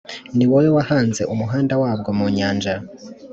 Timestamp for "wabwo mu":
1.83-2.27